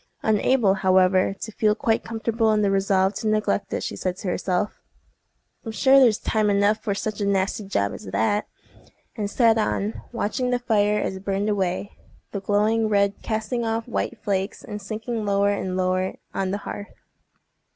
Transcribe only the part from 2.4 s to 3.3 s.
in the resolve to